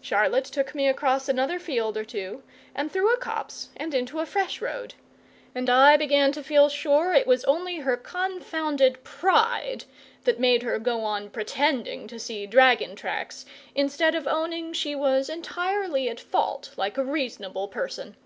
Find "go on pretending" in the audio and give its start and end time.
10.78-12.06